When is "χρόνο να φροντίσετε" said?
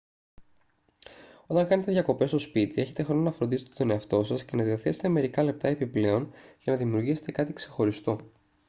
3.03-3.71